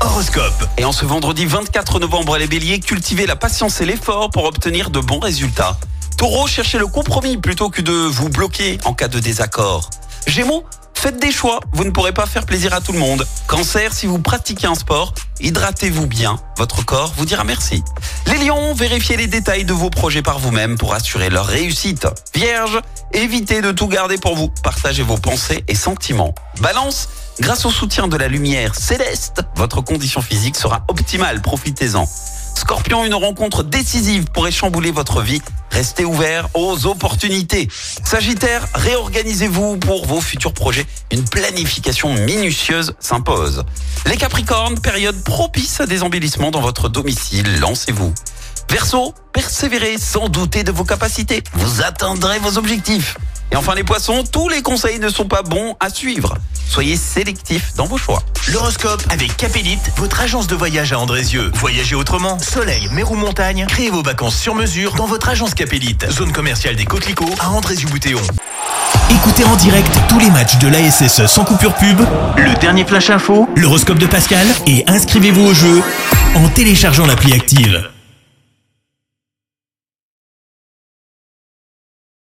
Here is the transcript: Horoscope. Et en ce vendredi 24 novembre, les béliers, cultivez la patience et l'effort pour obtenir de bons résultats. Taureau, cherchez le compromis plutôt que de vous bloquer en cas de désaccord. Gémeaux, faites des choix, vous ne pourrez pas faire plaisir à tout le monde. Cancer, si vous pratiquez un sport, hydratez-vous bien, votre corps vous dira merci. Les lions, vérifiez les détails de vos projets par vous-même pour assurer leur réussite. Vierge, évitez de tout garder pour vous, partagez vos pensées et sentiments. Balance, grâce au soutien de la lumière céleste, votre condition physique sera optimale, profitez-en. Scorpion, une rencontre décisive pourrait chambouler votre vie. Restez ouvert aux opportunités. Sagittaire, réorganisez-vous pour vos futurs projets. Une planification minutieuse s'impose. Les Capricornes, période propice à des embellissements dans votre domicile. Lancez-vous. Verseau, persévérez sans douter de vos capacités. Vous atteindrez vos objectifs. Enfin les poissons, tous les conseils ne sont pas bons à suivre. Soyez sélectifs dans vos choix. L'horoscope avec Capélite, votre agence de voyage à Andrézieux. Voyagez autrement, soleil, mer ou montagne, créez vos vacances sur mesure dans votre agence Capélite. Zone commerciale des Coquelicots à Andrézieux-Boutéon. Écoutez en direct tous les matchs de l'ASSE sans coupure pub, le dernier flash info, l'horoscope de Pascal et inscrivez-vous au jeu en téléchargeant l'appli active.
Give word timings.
Horoscope. 0.00 0.68
Et 0.76 0.84
en 0.84 0.92
ce 0.92 1.06
vendredi 1.06 1.46
24 1.46 2.00
novembre, 2.00 2.36
les 2.36 2.46
béliers, 2.46 2.80
cultivez 2.80 3.26
la 3.26 3.34
patience 3.34 3.80
et 3.80 3.86
l'effort 3.86 4.28
pour 4.28 4.44
obtenir 4.44 4.90
de 4.90 5.00
bons 5.00 5.20
résultats. 5.20 5.78
Taureau, 6.18 6.46
cherchez 6.46 6.76
le 6.76 6.86
compromis 6.86 7.38
plutôt 7.38 7.70
que 7.70 7.80
de 7.80 7.92
vous 7.92 8.28
bloquer 8.28 8.76
en 8.84 8.92
cas 8.92 9.08
de 9.08 9.18
désaccord. 9.18 9.88
Gémeaux, 10.26 10.64
faites 10.92 11.18
des 11.18 11.32
choix, 11.32 11.60
vous 11.72 11.84
ne 11.84 11.90
pourrez 11.90 12.12
pas 12.12 12.26
faire 12.26 12.44
plaisir 12.44 12.74
à 12.74 12.82
tout 12.82 12.92
le 12.92 12.98
monde. 12.98 13.26
Cancer, 13.46 13.94
si 13.94 14.06
vous 14.06 14.18
pratiquez 14.18 14.66
un 14.66 14.74
sport, 14.74 15.14
hydratez-vous 15.40 16.06
bien, 16.06 16.38
votre 16.58 16.84
corps 16.84 17.14
vous 17.16 17.24
dira 17.24 17.44
merci. 17.44 17.82
Les 18.26 18.44
lions, 18.44 18.74
vérifiez 18.74 19.16
les 19.16 19.28
détails 19.28 19.64
de 19.64 19.72
vos 19.72 19.88
projets 19.88 20.22
par 20.22 20.38
vous-même 20.40 20.76
pour 20.76 20.92
assurer 20.92 21.30
leur 21.30 21.46
réussite. 21.46 22.06
Vierge, 22.34 22.80
évitez 23.14 23.62
de 23.62 23.72
tout 23.72 23.88
garder 23.88 24.18
pour 24.18 24.36
vous, 24.36 24.50
partagez 24.62 25.02
vos 25.02 25.16
pensées 25.16 25.64
et 25.68 25.74
sentiments. 25.74 26.34
Balance, 26.60 27.08
grâce 27.40 27.64
au 27.64 27.70
soutien 27.70 28.08
de 28.08 28.16
la 28.16 28.28
lumière 28.28 28.74
céleste, 28.74 29.42
votre 29.56 29.80
condition 29.80 30.20
physique 30.20 30.56
sera 30.56 30.84
optimale, 30.88 31.40
profitez-en. 31.40 32.08
Scorpion, 32.54 33.04
une 33.04 33.14
rencontre 33.14 33.62
décisive 33.62 34.24
pourrait 34.32 34.50
chambouler 34.50 34.90
votre 34.90 35.22
vie. 35.22 35.40
Restez 35.70 36.04
ouvert 36.04 36.48
aux 36.54 36.86
opportunités. 36.86 37.68
Sagittaire, 38.04 38.66
réorganisez-vous 38.74 39.76
pour 39.76 40.06
vos 40.06 40.20
futurs 40.20 40.52
projets. 40.52 40.86
Une 41.12 41.24
planification 41.24 42.12
minutieuse 42.14 42.94
s'impose. 42.98 43.64
Les 44.06 44.16
Capricornes, 44.16 44.80
période 44.80 45.22
propice 45.22 45.80
à 45.80 45.86
des 45.86 46.02
embellissements 46.02 46.50
dans 46.50 46.60
votre 46.60 46.88
domicile. 46.88 47.60
Lancez-vous. 47.60 48.12
Verseau, 48.70 49.14
persévérez 49.32 49.96
sans 49.98 50.28
douter 50.28 50.64
de 50.64 50.72
vos 50.72 50.84
capacités. 50.84 51.42
Vous 51.54 51.82
atteindrez 51.82 52.38
vos 52.40 52.58
objectifs. 52.58 53.16
Enfin 53.58 53.74
les 53.74 53.82
poissons, 53.82 54.22
tous 54.22 54.48
les 54.48 54.62
conseils 54.62 55.00
ne 55.00 55.08
sont 55.08 55.24
pas 55.24 55.42
bons 55.42 55.74
à 55.80 55.90
suivre. 55.90 56.38
Soyez 56.70 56.96
sélectifs 56.96 57.74
dans 57.74 57.86
vos 57.86 57.98
choix. 57.98 58.22
L'horoscope 58.52 59.02
avec 59.10 59.36
Capélite, 59.36 59.90
votre 59.96 60.20
agence 60.20 60.46
de 60.46 60.54
voyage 60.54 60.92
à 60.92 60.98
Andrézieux. 61.00 61.50
Voyagez 61.54 61.96
autrement, 61.96 62.38
soleil, 62.38 62.88
mer 62.92 63.10
ou 63.10 63.16
montagne, 63.16 63.66
créez 63.68 63.90
vos 63.90 64.00
vacances 64.00 64.36
sur 64.36 64.54
mesure 64.54 64.94
dans 64.94 65.06
votre 65.06 65.28
agence 65.28 65.54
Capélite. 65.54 66.08
Zone 66.08 66.30
commerciale 66.30 66.76
des 66.76 66.84
Coquelicots 66.84 67.34
à 67.40 67.50
Andrézieux-Boutéon. 67.50 68.20
Écoutez 69.10 69.42
en 69.42 69.56
direct 69.56 69.90
tous 70.08 70.20
les 70.20 70.30
matchs 70.30 70.58
de 70.58 70.68
l'ASSE 70.68 71.26
sans 71.26 71.44
coupure 71.44 71.74
pub, 71.74 71.98
le 72.36 72.54
dernier 72.60 72.84
flash 72.84 73.10
info, 73.10 73.48
l'horoscope 73.56 73.98
de 73.98 74.06
Pascal 74.06 74.46
et 74.68 74.84
inscrivez-vous 74.86 75.46
au 75.46 75.54
jeu 75.54 75.82
en 76.36 76.48
téléchargeant 76.48 77.06
l'appli 77.06 77.32
active. 77.32 77.90